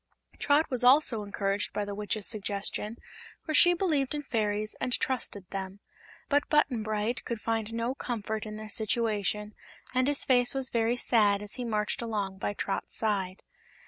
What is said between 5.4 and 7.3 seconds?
them; but Button Bright